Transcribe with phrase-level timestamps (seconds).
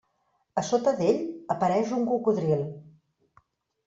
[0.59, 1.19] A sota d'ell,
[1.55, 2.65] apareix un cocodril.